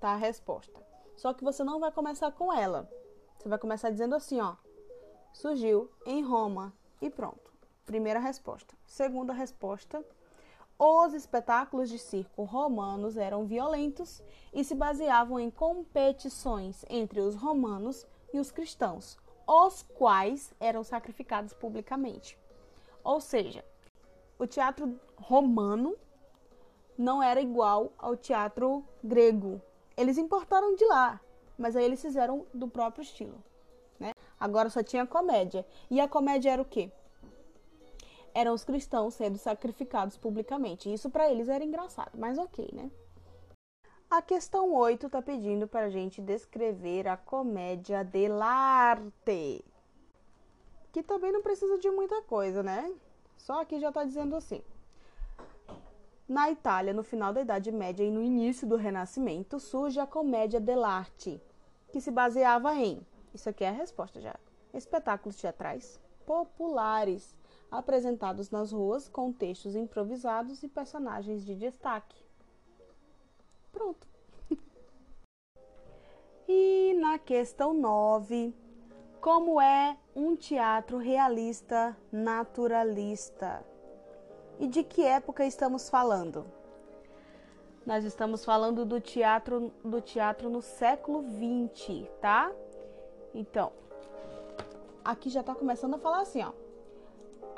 tá 0.00 0.14
a 0.14 0.16
resposta. 0.16 0.84
Só 1.16 1.32
que 1.32 1.44
você 1.44 1.62
não 1.62 1.78
vai 1.78 1.92
começar 1.92 2.32
com 2.32 2.52
ela. 2.52 2.90
Você 3.38 3.48
vai 3.48 3.60
começar 3.60 3.90
dizendo 3.90 4.16
assim, 4.16 4.40
ó: 4.40 4.56
Surgiu 5.32 5.88
em 6.04 6.20
Roma 6.20 6.74
e 7.00 7.08
pronto. 7.08 7.47
Primeira 7.88 8.20
resposta. 8.20 8.74
Segunda 8.86 9.32
resposta 9.32 10.04
os 10.78 11.14
espetáculos 11.14 11.88
de 11.88 11.98
circo 11.98 12.44
romanos 12.44 13.16
eram 13.16 13.46
violentos 13.46 14.22
e 14.52 14.62
se 14.62 14.74
baseavam 14.74 15.40
em 15.40 15.50
competições 15.50 16.84
entre 16.90 17.18
os 17.18 17.34
romanos 17.34 18.06
e 18.30 18.38
os 18.38 18.50
cristãos, 18.50 19.16
os 19.46 19.82
quais 19.94 20.52
eram 20.60 20.84
sacrificados 20.84 21.54
publicamente. 21.54 22.38
Ou 23.02 23.22
seja, 23.22 23.64
o 24.38 24.46
teatro 24.46 25.00
romano 25.16 25.96
não 26.98 27.22
era 27.22 27.40
igual 27.40 27.90
ao 27.96 28.14
teatro 28.14 28.84
grego. 29.02 29.62
Eles 29.96 30.18
importaram 30.18 30.74
de 30.76 30.84
lá, 30.84 31.20
mas 31.56 31.74
aí 31.74 31.86
eles 31.86 32.02
fizeram 32.02 32.44
do 32.52 32.68
próprio 32.68 33.02
estilo. 33.02 33.42
Né? 33.98 34.12
Agora 34.38 34.68
só 34.68 34.82
tinha 34.82 35.06
comédia. 35.06 35.66
E 35.90 36.00
a 36.00 36.06
comédia 36.06 36.52
era 36.52 36.60
o 36.62 36.66
quê? 36.66 36.92
Eram 38.34 38.54
os 38.54 38.64
cristãos 38.64 39.14
sendo 39.14 39.38
sacrificados 39.38 40.16
publicamente. 40.16 40.92
Isso 40.92 41.10
para 41.10 41.30
eles 41.30 41.48
era 41.48 41.64
engraçado, 41.64 42.18
mas 42.18 42.38
ok, 42.38 42.70
né? 42.72 42.90
A 44.10 44.22
questão 44.22 44.72
8 44.72 45.06
está 45.06 45.20
pedindo 45.20 45.68
para 45.68 45.86
a 45.86 45.90
gente 45.90 46.22
descrever 46.22 47.06
a 47.06 47.16
comédia 47.16 48.02
dell'arte. 48.02 49.64
Que 50.90 51.02
também 51.02 51.30
não 51.30 51.42
precisa 51.42 51.78
de 51.78 51.90
muita 51.90 52.22
coisa, 52.22 52.62
né? 52.62 52.90
Só 53.36 53.60
aqui 53.60 53.78
já 53.78 53.88
está 53.88 54.04
dizendo 54.04 54.34
assim. 54.34 54.62
Na 56.26 56.50
Itália, 56.50 56.92
no 56.92 57.02
final 57.02 57.32
da 57.32 57.40
Idade 57.40 57.72
Média 57.72 58.04
e 58.04 58.10
no 58.10 58.22
início 58.22 58.66
do 58.66 58.76
Renascimento, 58.76 59.58
surge 59.58 59.98
a 59.98 60.06
comédia 60.06 60.60
dell'arte, 60.60 61.40
que 61.90 62.00
se 62.00 62.10
baseava 62.10 62.74
em, 62.74 63.06
isso 63.32 63.48
aqui 63.48 63.64
é 63.64 63.68
a 63.68 63.72
resposta 63.72 64.20
já, 64.20 64.36
espetáculos 64.74 65.36
teatrais 65.36 65.98
populares 66.26 67.34
apresentados 67.70 68.50
nas 68.50 68.72
ruas 68.72 69.08
com 69.08 69.32
textos 69.32 69.76
improvisados 69.76 70.62
e 70.62 70.68
personagens 70.68 71.44
de 71.44 71.54
destaque. 71.54 72.16
Pronto. 73.70 74.06
e 76.48 76.94
na 76.98 77.18
questão 77.18 77.74
9, 77.74 78.54
como 79.20 79.60
é 79.60 79.96
um 80.14 80.34
teatro 80.34 80.98
realista 80.98 81.96
naturalista? 82.10 83.64
E 84.58 84.66
de 84.66 84.82
que 84.82 85.04
época 85.04 85.44
estamos 85.44 85.88
falando? 85.88 86.46
Nós 87.86 88.04
estamos 88.04 88.44
falando 88.44 88.84
do 88.84 89.00
teatro 89.00 89.72
do 89.82 90.00
teatro 90.00 90.50
no 90.50 90.60
século 90.60 91.22
20, 91.22 92.10
tá? 92.20 92.52
Então, 93.34 93.72
aqui 95.04 95.30
já 95.30 95.40
está 95.40 95.54
começando 95.54 95.94
a 95.94 95.98
falar 95.98 96.20
assim, 96.20 96.42
ó. 96.42 96.52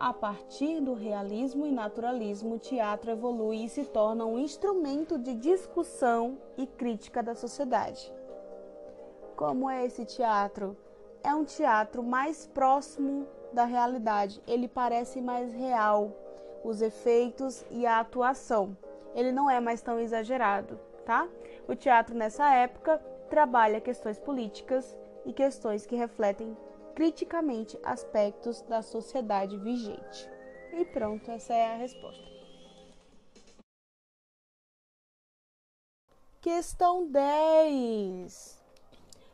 A 0.00 0.14
partir 0.14 0.80
do 0.80 0.94
realismo 0.94 1.66
e 1.66 1.70
naturalismo, 1.70 2.54
o 2.54 2.58
teatro 2.58 3.10
evolui 3.10 3.64
e 3.64 3.68
se 3.68 3.84
torna 3.84 4.24
um 4.24 4.38
instrumento 4.38 5.18
de 5.18 5.34
discussão 5.34 6.38
e 6.56 6.66
crítica 6.66 7.22
da 7.22 7.34
sociedade. 7.34 8.10
Como 9.36 9.68
é 9.68 9.84
esse 9.84 10.06
teatro? 10.06 10.74
É 11.22 11.34
um 11.34 11.44
teatro 11.44 12.02
mais 12.02 12.46
próximo 12.46 13.26
da 13.52 13.66
realidade, 13.66 14.40
ele 14.46 14.66
parece 14.66 15.20
mais 15.20 15.52
real, 15.52 16.16
os 16.64 16.80
efeitos 16.80 17.62
e 17.70 17.84
a 17.84 18.00
atuação. 18.00 18.74
Ele 19.14 19.30
não 19.30 19.50
é 19.50 19.60
mais 19.60 19.82
tão 19.82 20.00
exagerado, 20.00 20.80
tá? 21.04 21.28
O 21.68 21.76
teatro 21.76 22.16
nessa 22.16 22.50
época 22.54 22.96
trabalha 23.28 23.82
questões 23.82 24.18
políticas 24.18 24.96
e 25.26 25.32
questões 25.34 25.84
que 25.84 25.94
refletem 25.94 26.56
criticamente 27.00 27.78
aspectos 27.82 28.60
da 28.60 28.82
sociedade 28.82 29.56
vigente. 29.56 30.28
E 30.70 30.84
pronto, 30.84 31.30
essa 31.30 31.54
é 31.54 31.72
a 31.72 31.76
resposta. 31.78 32.22
Questão 36.42 37.10
10. 37.10 38.59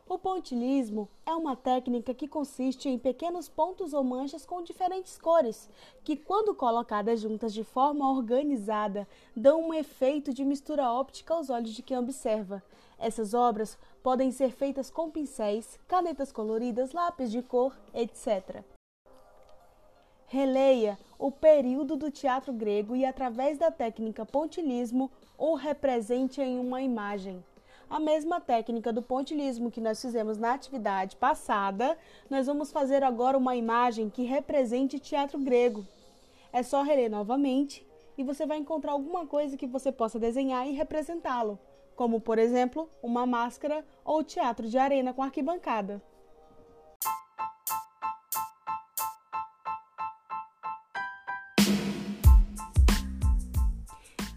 O 0.09 0.17
pontilhismo 0.17 1.09
é 1.25 1.35
uma 1.35 1.53
técnica 1.53 2.13
que 2.13 2.29
consiste 2.29 2.87
em 2.87 2.97
pequenos 2.97 3.49
pontos 3.49 3.93
ou 3.93 4.05
manchas 4.05 4.45
com 4.45 4.63
diferentes 4.63 5.17
cores, 5.17 5.69
que, 6.01 6.15
quando 6.15 6.55
colocadas 6.55 7.19
juntas 7.19 7.53
de 7.53 7.61
forma 7.61 8.09
organizada, 8.09 9.05
dão 9.35 9.67
um 9.67 9.73
efeito 9.73 10.33
de 10.33 10.45
mistura 10.45 10.89
óptica 10.89 11.33
aos 11.33 11.49
olhos 11.49 11.71
de 11.71 11.83
quem 11.83 11.97
observa. 11.97 12.63
Essas 12.97 13.33
obras 13.33 13.77
podem 14.01 14.31
ser 14.31 14.51
feitas 14.51 14.89
com 14.89 15.11
pincéis, 15.11 15.77
canetas 15.89 16.31
coloridas, 16.31 16.93
lápis 16.93 17.29
de 17.29 17.41
cor, 17.41 17.77
etc. 17.93 18.63
Releia 20.25 20.97
o 21.19 21.29
período 21.29 21.97
do 21.97 22.09
teatro 22.09 22.53
grego 22.53 22.95
e, 22.95 23.03
através 23.03 23.57
da 23.57 23.71
técnica 23.71 24.25
pontilhismo, 24.25 25.11
o 25.37 25.53
represente 25.53 26.41
em 26.41 26.57
uma 26.59 26.81
imagem. 26.81 27.43
A 27.89 27.99
mesma 27.99 28.41
técnica 28.41 28.91
do 28.91 29.01
pontilhismo 29.01 29.71
que 29.71 29.81
nós 29.81 30.01
fizemos 30.01 30.37
na 30.37 30.53
atividade 30.53 31.15
passada, 31.15 31.97
nós 32.29 32.47
vamos 32.47 32.71
fazer 32.71 33.03
agora 33.03 33.37
uma 33.37 33.55
imagem 33.55 34.09
que 34.09 34.23
represente 34.23 34.99
teatro 34.99 35.39
grego. 35.39 35.85
É 36.51 36.63
só 36.63 36.81
reler 36.81 37.09
novamente 37.09 37.85
e 38.17 38.23
você 38.23 38.45
vai 38.45 38.57
encontrar 38.57 38.91
alguma 38.91 39.25
coisa 39.25 39.55
que 39.55 39.67
você 39.67 39.91
possa 39.91 40.19
desenhar 40.19 40.67
e 40.67 40.73
representá-lo 40.73 41.59
como, 41.97 42.21
por 42.21 42.37
exemplo, 42.37 42.87
uma 43.01 43.25
máscara 43.25 43.83
ou 44.05 44.23
teatro 44.23 44.69
de 44.69 44.77
arena 44.77 45.13
com 45.13 45.23
arquibancada. 45.23 45.99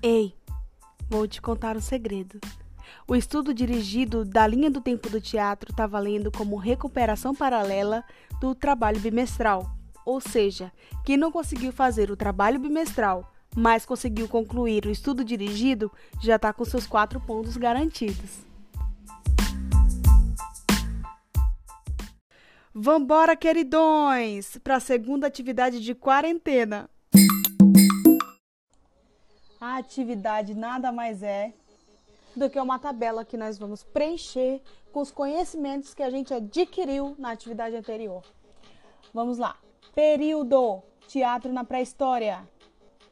Ei, 0.02 0.34
vou 1.10 1.28
te 1.28 1.42
contar 1.42 1.76
um 1.76 1.82
segredo. 1.82 2.40
O 3.10 3.16
estudo 3.16 3.52
dirigido 3.52 4.24
da 4.24 4.46
linha 4.46 4.70
do 4.70 4.80
tempo 4.80 5.10
do 5.10 5.20
teatro 5.20 5.72
está 5.72 5.84
valendo 5.84 6.30
como 6.30 6.54
recuperação 6.54 7.34
paralela 7.34 8.04
do 8.40 8.54
trabalho 8.54 9.00
bimestral. 9.00 9.68
Ou 10.06 10.20
seja, 10.20 10.70
quem 11.04 11.16
não 11.16 11.32
conseguiu 11.32 11.72
fazer 11.72 12.08
o 12.12 12.16
trabalho 12.16 12.60
bimestral, 12.60 13.34
mas 13.56 13.84
conseguiu 13.84 14.28
concluir 14.28 14.86
o 14.86 14.92
estudo 14.92 15.24
dirigido, 15.24 15.90
já 16.22 16.36
está 16.36 16.52
com 16.52 16.64
seus 16.64 16.86
quatro 16.86 17.20
pontos 17.20 17.56
garantidos. 17.56 18.44
Vambora, 22.72 23.34
queridões, 23.34 24.56
para 24.58 24.76
a 24.76 24.80
segunda 24.80 25.26
atividade 25.26 25.80
de 25.80 25.96
quarentena. 25.96 26.88
A 29.60 29.78
atividade 29.78 30.54
nada 30.54 30.92
mais 30.92 31.24
é 31.24 31.52
do 32.36 32.48
que 32.48 32.58
uma 32.58 32.78
tabela 32.78 33.24
que 33.24 33.36
nós 33.36 33.58
vamos 33.58 33.82
preencher 33.82 34.60
com 34.92 35.00
os 35.00 35.10
conhecimentos 35.10 35.94
que 35.94 36.02
a 36.02 36.10
gente 36.10 36.32
adquiriu 36.32 37.14
na 37.18 37.30
atividade 37.30 37.76
anterior. 37.76 38.22
Vamos 39.12 39.38
lá. 39.38 39.56
Período: 39.94 40.82
teatro 41.08 41.52
na 41.52 41.64
pré-história. 41.64 42.48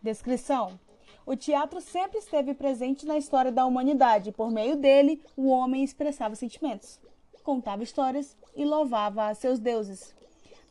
Descrição: 0.01 0.79
O 1.27 1.35
teatro 1.35 1.81
sempre 1.81 2.19
esteve 2.19 2.55
presente 2.55 3.05
na 3.05 3.19
história 3.19 3.51
da 3.51 3.67
humanidade. 3.67 4.33
Por 4.33 4.51
meio 4.51 4.77
dele, 4.77 5.23
o 5.37 5.49
homem 5.49 5.83
expressava 5.83 6.35
sentimentos, 6.35 7.01
contava 7.43 7.83
histórias 7.83 8.37
e 8.55 8.65
louvava 8.65 9.27
a 9.27 9.35
seus 9.35 9.59
deuses. 9.59 10.15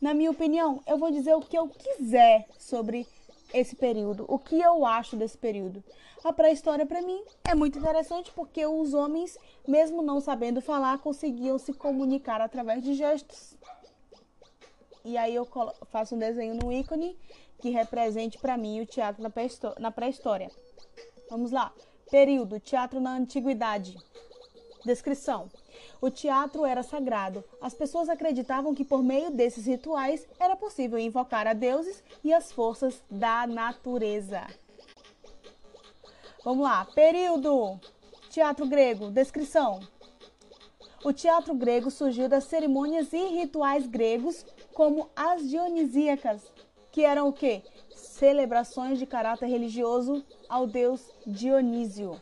Na 0.00 0.14
minha 0.14 0.30
opinião, 0.30 0.80
eu 0.86 0.96
vou 0.96 1.10
dizer 1.10 1.34
o 1.34 1.40
que 1.40 1.58
eu 1.58 1.68
quiser 1.68 2.46
sobre 2.56 3.06
esse 3.52 3.74
período, 3.76 4.24
o 4.28 4.38
que 4.38 4.60
eu 4.60 4.84
acho 4.84 5.16
desse 5.16 5.36
período. 5.36 5.82
A 6.24 6.32
pré-história 6.32 6.84
para 6.84 7.00
mim 7.00 7.22
é 7.44 7.54
muito 7.54 7.78
interessante 7.78 8.30
porque 8.32 8.66
os 8.66 8.92
homens, 8.92 9.38
mesmo 9.66 10.02
não 10.02 10.20
sabendo 10.20 10.60
falar, 10.60 10.98
conseguiam 10.98 11.58
se 11.58 11.72
comunicar 11.72 12.40
através 12.40 12.82
de 12.82 12.94
gestos. 12.94 13.56
E 15.04 15.16
aí 15.16 15.34
eu 15.34 15.48
faço 15.90 16.14
um 16.14 16.18
desenho 16.18 16.54
no 16.54 16.72
ícone 16.72 17.18
que 17.60 17.70
represente 17.70 18.38
para 18.38 18.56
mim 18.56 18.80
o 18.80 18.86
teatro 18.86 19.22
na 19.78 19.90
pré-história. 19.90 20.50
Vamos 21.30 21.50
lá. 21.50 21.72
Período: 22.10 22.60
teatro 22.60 23.00
na 23.00 23.14
antiguidade. 23.14 23.96
Descrição: 24.84 25.48
o 26.00 26.10
teatro 26.10 26.64
era 26.64 26.82
sagrado. 26.82 27.44
As 27.60 27.74
pessoas 27.74 28.08
acreditavam 28.08 28.74
que 28.74 28.84
por 28.84 29.02
meio 29.02 29.30
desses 29.30 29.66
rituais 29.66 30.26
era 30.38 30.56
possível 30.56 30.98
invocar 30.98 31.46
a 31.46 31.52
deuses 31.52 32.02
e 32.22 32.32
as 32.32 32.52
forças 32.52 33.02
da 33.10 33.46
natureza. 33.46 34.46
Vamos 36.44 36.64
lá. 36.64 36.84
Período: 36.94 37.78
Teatro 38.30 38.66
grego. 38.66 39.10
Descrição: 39.10 39.80
O 41.04 41.12
teatro 41.12 41.54
grego 41.54 41.90
surgiu 41.90 42.28
das 42.28 42.44
cerimônias 42.44 43.12
e 43.12 43.26
rituais 43.26 43.86
gregos, 43.86 44.46
como 44.72 45.10
as 45.16 45.48
dionisíacas, 45.48 46.42
que 46.92 47.04
eram 47.04 47.28
o 47.28 47.32
quê? 47.32 47.62
Celebrações 47.94 48.98
de 48.98 49.06
caráter 49.06 49.46
religioso 49.46 50.24
ao 50.48 50.66
deus 50.66 51.10
Dionísio. 51.26 52.20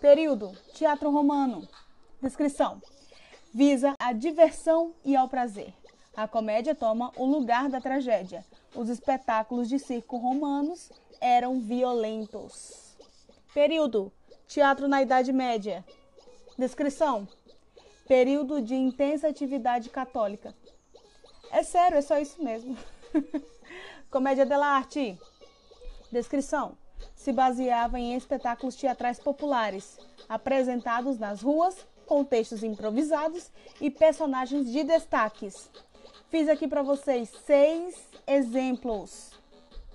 Período: 0.00 0.50
Teatro 0.72 1.10
romano. 1.10 1.68
Descrição: 2.22 2.82
Visa 3.52 3.94
a 3.98 4.12
diversão 4.12 4.94
e 5.04 5.16
ao 5.16 5.28
prazer. 5.28 5.72
A 6.14 6.28
comédia 6.28 6.74
toma 6.74 7.12
o 7.16 7.24
lugar 7.24 7.68
da 7.68 7.80
tragédia. 7.80 8.44
Os 8.74 8.88
espetáculos 8.88 9.68
de 9.68 9.78
circo 9.78 10.18
romanos 10.18 10.90
eram 11.20 11.60
violentos. 11.60 12.94
Período: 13.54 14.12
Teatro 14.46 14.86
na 14.86 15.00
Idade 15.00 15.32
Média. 15.32 15.84
Descrição: 16.58 17.26
Período 18.06 18.60
de 18.60 18.74
intensa 18.74 19.28
atividade 19.28 19.88
católica. 19.88 20.54
É 21.50 21.62
sério, 21.62 21.96
é 21.96 22.02
só 22.02 22.18
isso 22.18 22.42
mesmo. 22.42 22.76
Comédia 24.10 24.44
dell'arte. 24.44 25.18
Descrição: 26.12 26.76
Se 27.14 27.32
baseava 27.32 27.98
em 27.98 28.14
espetáculos 28.14 28.76
teatrais 28.76 29.18
populares, 29.18 29.98
apresentados 30.28 31.18
nas 31.18 31.40
ruas, 31.40 31.86
com 32.10 32.24
textos 32.24 32.64
improvisados 32.64 33.50
e 33.80 33.88
personagens 33.88 34.70
de 34.70 34.82
destaques. 34.82 35.70
Fiz 36.28 36.48
aqui 36.48 36.66
para 36.66 36.82
vocês 36.82 37.30
seis 37.46 37.94
exemplos 38.26 39.30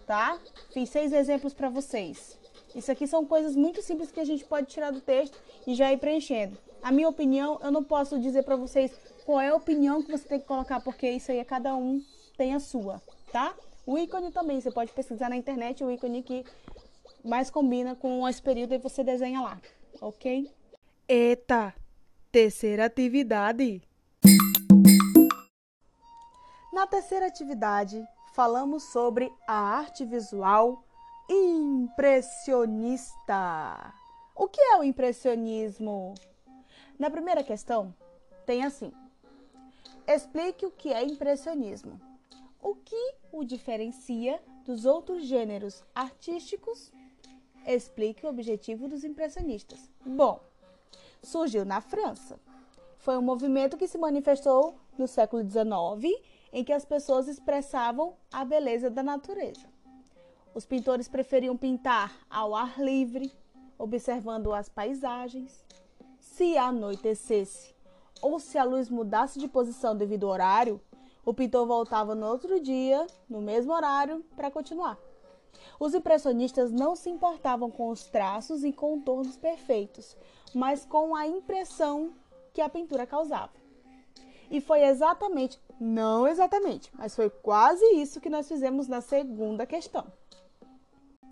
tá? 0.06 0.40
Fiz 0.72 0.90
seis 0.90 1.12
exemplos 1.12 1.54
para 1.54 1.70
vocês. 1.70 2.38
Isso 2.74 2.92
aqui 2.92 3.08
são 3.08 3.26
coisas 3.26 3.56
muito 3.56 3.82
simples 3.82 4.12
que 4.12 4.20
a 4.20 4.26
gente 4.26 4.46
pode 4.46 4.68
tirar 4.68 4.92
do 4.92 5.02
texto 5.02 5.38
e 5.66 5.74
já 5.74 5.92
ir 5.92 5.98
preenchendo. 5.98 6.58
A 6.82 6.92
minha 6.92 7.10
opinião, 7.10 7.60
eu 7.64 7.72
não 7.72 7.84
posso 7.84 8.20
dizer 8.20 8.44
para 8.44 8.56
vocês 8.56 8.92
qual 9.26 9.40
é 9.40 9.50
a 9.50 9.56
opinião 9.56 10.02
que 10.02 10.12
você 10.12 10.28
tem 10.28 10.40
que 10.40 10.46
colocar, 10.46 10.82
porque 10.82 11.10
isso 11.10 11.32
aí 11.32 11.40
é 11.40 11.44
cada 11.44 11.76
um 11.76 12.02
tem 12.38 12.54
a 12.54 12.60
sua, 12.60 13.02
tá? 13.32 13.56
O 13.86 13.98
ícone 13.98 14.32
também, 14.32 14.60
você 14.60 14.72
pode 14.72 14.92
pesquisar 14.92 15.30
na 15.30 15.36
internet 15.36 15.84
o 15.84 15.92
ícone 15.92 16.22
que 16.22 16.44
mais 17.24 17.50
combina 17.50 17.96
com 17.96 18.28
esse 18.28 18.42
período 18.42 18.74
e 18.74 18.78
você 18.78 19.04
desenha 19.04 19.42
lá, 19.42 19.60
ok? 20.02 20.52
Eita! 21.08 21.85
Terceira 22.36 22.84
atividade. 22.88 23.82
Na 26.74 26.86
terceira 26.86 27.28
atividade, 27.28 28.06
falamos 28.34 28.84
sobre 28.84 29.32
a 29.48 29.56
arte 29.56 30.04
visual 30.04 30.84
impressionista. 31.30 33.94
O 34.36 34.50
que 34.50 34.60
é 34.60 34.78
o 34.78 34.84
impressionismo? 34.84 36.14
Na 37.00 37.10
primeira 37.10 37.42
questão, 37.42 37.96
tem 38.46 38.66
assim: 38.66 38.92
explique 40.06 40.66
o 40.66 40.72
que 40.72 40.92
é 40.92 41.06
impressionismo. 41.06 42.02
O 42.62 42.76
que 42.76 43.16
o 43.32 43.46
diferencia 43.46 44.44
dos 44.66 44.86
outros 44.86 45.24
gêneros 45.24 45.86
artísticos? 45.96 46.92
Explique 47.66 48.26
o 48.26 48.30
objetivo 48.30 48.90
dos 48.90 49.06
impressionistas. 49.06 49.90
Bom, 50.06 50.42
surgiu 51.26 51.66
na 51.66 51.82
França. 51.82 52.40
Foi 52.98 53.18
um 53.18 53.22
movimento 53.22 53.78
que 53.78 53.88
se 53.88 53.98
manifestou 53.98 54.76
no 54.98 55.08
século 55.08 55.44
XIX 55.44 56.22
em 56.52 56.64
que 56.64 56.72
as 56.72 56.86
pessoas 56.86 57.28
expressavam 57.28 58.16
a 58.32 58.46
beleza 58.46 58.90
da 58.90 59.04
natureza. 59.04 59.68
Os 60.54 60.66
pintores 60.66 61.08
preferiam 61.08 61.58
pintar 61.58 62.18
ao 62.30 62.56
ar 62.56 62.80
livre, 62.80 63.32
observando 63.78 64.54
as 64.54 64.70
paisagens. 64.70 65.66
Se 66.18 66.58
anoitecesse 66.58 67.76
ou 68.22 68.40
se 68.40 68.58
a 68.58 68.64
luz 68.64 68.90
mudasse 68.90 69.38
de 69.38 69.48
posição 69.48 69.96
devido 69.96 70.26
ao 70.26 70.32
horário, 70.32 70.80
o 71.26 71.34
pintor 71.34 71.68
voltava 71.68 72.16
no 72.16 72.26
outro 72.26 72.60
dia, 72.60 73.06
no 73.30 73.42
mesmo 73.42 73.74
horário, 73.74 74.24
para 74.36 74.50
continuar. 74.50 74.98
Os 75.80 75.94
impressionistas 75.94 76.72
não 76.72 76.96
se 76.96 77.10
importavam 77.10 77.70
com 77.70 77.90
os 77.90 78.06
traços 78.06 78.64
e 78.64 78.72
contornos 78.72 79.36
perfeitos, 79.36 80.16
mas 80.54 80.86
com 80.86 81.16
a 81.16 81.28
impressão 81.28 82.14
que 82.54 82.62
a 82.62 82.70
pintura 82.70 83.06
causava. 83.06 83.52
E 84.50 84.62
foi 84.62 84.84
exatamente, 84.84 85.60
não 85.80 86.28
exatamente, 86.28 86.92
mas 86.94 87.16
foi 87.16 87.30
quase 87.30 87.84
isso 87.96 88.22
que 88.22 88.30
nós 88.30 88.48
fizemos 88.48 88.88
na 88.88 89.02
segunda 89.02 89.66
questão. 89.66 90.06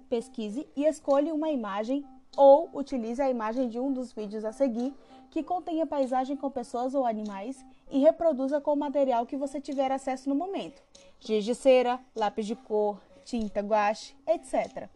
Pesquise 0.10 0.68
e 0.76 0.86
escolha 0.86 1.34
uma 1.34 1.50
imagem 1.50 2.06
ou 2.36 2.70
utilize 2.74 3.22
a 3.22 3.30
imagem 3.30 3.70
de 3.70 3.80
um 3.80 3.94
dos 3.94 4.12
vídeos 4.12 4.44
a 4.44 4.52
seguir 4.52 4.94
que 5.30 5.44
contenha 5.44 5.86
paisagem 5.86 6.36
com 6.36 6.50
pessoas 6.50 6.94
ou 6.94 7.06
animais 7.06 7.64
e 7.90 8.00
reproduza 8.00 8.62
com 8.62 8.74
o 8.74 8.78
material 8.78 9.26
que 9.26 9.38
você 9.38 9.60
tiver 9.60 9.92
acesso 9.92 10.30
no 10.30 10.36
momento. 10.36 10.82
Giz 11.20 11.46
de 11.46 11.56
cera, 11.56 12.00
lápis 12.16 12.46
de 12.46 12.56
cor, 12.56 13.00
tinta, 13.24 13.62
guache, 13.62 14.16
etc. 14.28 14.90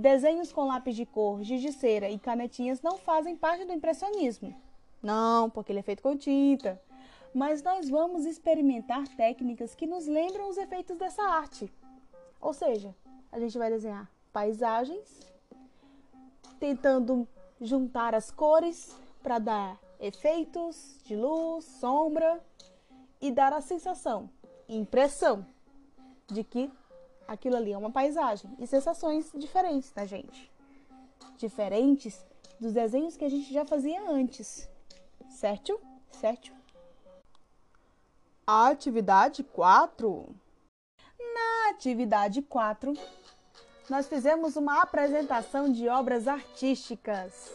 Desenhos 0.00 0.52
com 0.52 0.66
lápis 0.66 0.96
de 0.96 1.06
cor, 1.06 1.42
giz 1.42 1.60
de 1.60 1.72
cera 1.72 2.10
e 2.10 2.18
canetinhas 2.18 2.82
não 2.82 2.98
fazem 2.98 3.36
parte 3.36 3.64
do 3.64 3.72
impressionismo. 3.72 4.54
Não, 5.02 5.48
porque 5.48 5.70
ele 5.70 5.80
é 5.80 5.82
feito 5.82 6.02
com 6.02 6.16
tinta 6.16 6.80
mas 7.32 7.62
nós 7.62 7.88
vamos 7.88 8.26
experimentar 8.26 9.06
técnicas 9.08 9.74
que 9.74 9.86
nos 9.86 10.06
lembram 10.06 10.48
os 10.48 10.58
efeitos 10.58 10.96
dessa 10.96 11.22
arte. 11.22 11.72
Ou 12.40 12.52
seja, 12.52 12.94
a 13.30 13.38
gente 13.38 13.56
vai 13.56 13.70
desenhar 13.70 14.10
paisagens, 14.32 15.20
tentando 16.58 17.26
juntar 17.60 18.14
as 18.14 18.30
cores 18.30 18.96
para 19.22 19.38
dar 19.38 19.78
efeitos 20.00 20.98
de 21.04 21.14
luz, 21.14 21.64
sombra 21.64 22.42
e 23.20 23.30
dar 23.30 23.52
a 23.52 23.60
sensação, 23.60 24.28
impressão 24.68 25.46
de 26.26 26.42
que 26.42 26.70
aquilo 27.30 27.54
ali 27.54 27.72
é 27.72 27.78
uma 27.78 27.92
paisagem 27.92 28.50
e 28.58 28.66
sensações 28.66 29.30
diferentes 29.32 29.92
da 29.92 30.04
gente. 30.04 30.50
Diferentes 31.38 32.26
dos 32.58 32.72
desenhos 32.72 33.16
que 33.16 33.24
a 33.24 33.28
gente 33.28 33.54
já 33.54 33.64
fazia 33.64 34.02
antes. 34.10 34.68
Certo? 35.28 35.80
Certo? 36.10 36.52
Atividade 38.44 39.44
4. 39.44 40.34
Na 41.32 41.70
atividade 41.70 42.42
4, 42.42 42.94
nós 43.88 44.08
fizemos 44.08 44.56
uma 44.56 44.82
apresentação 44.82 45.70
de 45.70 45.88
obras 45.88 46.26
artísticas, 46.26 47.48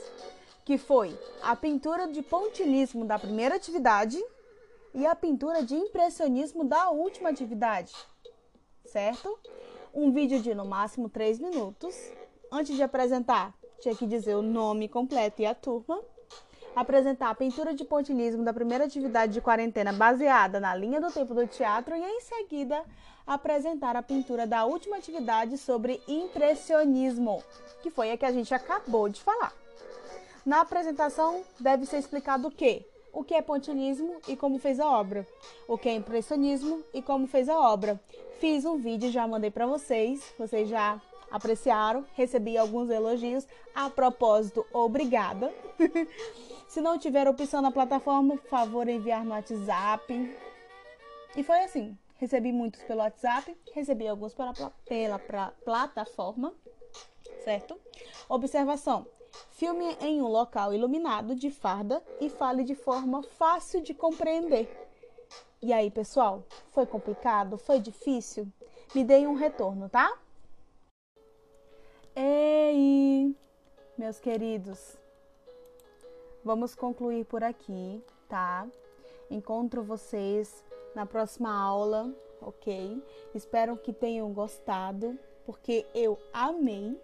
que 0.64 0.78
foi 0.78 1.20
a 1.44 1.54
pintura 1.54 2.08
de 2.08 2.22
pontilismo 2.22 3.04
da 3.04 3.20
primeira 3.20 3.56
atividade 3.56 4.24
e 4.94 5.06
a 5.06 5.14
pintura 5.14 5.62
de 5.62 5.76
impressionismo 5.76 6.64
da 6.64 6.90
última 6.92 7.30
atividade, 7.30 7.94
certo? 8.86 9.38
Um 9.96 10.12
vídeo 10.12 10.42
de 10.42 10.54
no 10.54 10.66
máximo 10.66 11.08
3 11.08 11.40
minutos. 11.40 11.96
Antes 12.52 12.76
de 12.76 12.84
apresentar, 12.84 13.54
tinha 13.80 13.96
que 13.96 14.06
dizer 14.06 14.36
o 14.36 14.42
nome 14.42 14.90
completo 14.90 15.42
e 15.42 15.46
a 15.46 15.56
turma. 15.56 15.98
Apresentar 16.76 17.30
a 17.30 17.34
pintura 17.34 17.74
de 17.74 17.86
pontilismo 17.86 18.44
da 18.44 18.54
primeira 18.54 18.84
atividade 18.84 19.32
de 19.32 19.40
quarentena 19.40 19.94
baseada 19.94 20.60
na 20.60 20.76
linha 20.76 21.00
do 21.00 21.10
tempo 21.14 21.34
do 21.34 21.48
teatro 21.48 21.96
e, 21.96 22.02
em 22.02 22.20
seguida, 22.20 22.84
apresentar 23.26 23.96
a 23.96 24.04
pintura 24.04 24.46
da 24.46 24.66
última 24.66 24.98
atividade 24.98 25.58
sobre 25.58 26.02
impressionismo, 26.10 27.42
que 27.82 27.90
foi 27.90 28.12
a 28.12 28.18
que 28.18 28.26
a 28.26 28.34
gente 28.34 28.54
acabou 28.54 29.08
de 29.08 29.22
falar. 29.22 29.54
Na 30.46 30.60
apresentação 30.60 31.42
deve 31.58 31.86
ser 31.86 32.00
explicado 32.00 32.50
o 32.50 32.52
que? 32.52 32.86
O 33.14 33.24
que 33.24 33.34
é 33.34 33.42
pontilismo 33.42 34.18
e 34.28 34.36
como 34.36 34.60
fez 34.60 34.78
a 34.78 34.90
obra. 34.90 35.26
O 35.70 35.78
que 35.78 35.88
é 35.88 35.96
impressionismo 35.96 36.84
e 36.94 37.02
como 37.02 37.28
fez 37.28 37.48
a 37.48 37.58
obra. 37.58 37.98
Fiz 38.40 38.66
um 38.66 38.78
vídeo, 38.78 39.12
já 39.12 39.28
mandei 39.28 39.50
para 39.50 39.66
vocês, 39.66 40.34
vocês 40.38 40.70
já 40.70 41.02
apreciaram, 41.32 42.06
recebi 42.14 42.58
alguns 42.58 42.90
elogios. 42.90 43.48
A 43.74 43.90
propósito, 43.90 44.66
obrigada. 44.74 45.54
Se 46.68 46.82
não 46.82 46.98
tiver 46.98 47.28
opção 47.28 47.62
na 47.62 47.72
plataforma, 47.72 48.38
por 48.38 48.50
favor 48.50 48.88
enviar 48.88 49.24
no 49.24 49.32
WhatsApp. 49.32 50.38
E 51.36 51.44
foi 51.44 51.60
assim, 51.64 51.98
Recebi 52.18 52.54
muitos 52.54 52.82
pelo 52.84 53.02
WhatsApp, 53.02 53.56
recebi 53.74 54.08
alguns 54.08 54.34
pela, 54.34 54.54
pela 54.86 55.20
pra, 55.20 55.52
plataforma, 55.66 56.54
certo? 57.44 57.78
Observação: 58.30 59.06
filme 59.52 59.98
em 60.00 60.22
um 60.22 60.28
local 60.28 60.74
iluminado 60.74 61.36
de 61.36 61.52
farda 61.52 62.02
e 62.22 62.30
fale 62.30 62.64
de 62.64 62.74
forma 62.74 63.22
fácil 63.22 63.82
de 63.82 63.94
compreender. 63.94 64.85
E 65.66 65.74
aí, 65.74 65.90
pessoal, 65.90 66.44
foi 66.70 66.86
complicado? 66.86 67.58
Foi 67.58 67.80
difícil? 67.80 68.48
Me 68.94 69.04
deem 69.04 69.26
um 69.26 69.34
retorno, 69.34 69.90
tá? 69.90 70.16
Ei, 72.16 73.36
meus 73.98 74.20
queridos, 74.20 74.96
vamos 76.44 76.76
concluir 76.76 77.26
por 77.26 77.44
aqui, 77.44 78.00
tá? 78.30 78.68
Encontro 79.28 79.82
vocês 79.82 80.64
na 80.94 81.04
próxima 81.04 81.52
aula, 81.52 82.14
ok? 82.40 83.04
Espero 83.34 83.76
que 83.76 83.92
tenham 83.92 84.32
gostado, 84.32 85.18
porque 85.48 85.84
eu 85.96 86.20
amei. 86.32 86.96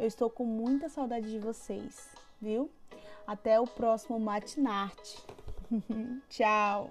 Eu 0.00 0.08
estou 0.08 0.28
com 0.28 0.44
muita 0.44 0.88
saudade 0.88 1.30
de 1.30 1.38
vocês, 1.38 2.08
viu? 2.40 2.68
Até 3.24 3.60
o 3.60 3.68
próximo 3.68 4.18
Matinarte. 4.18 5.24
Tchau! 6.28 6.90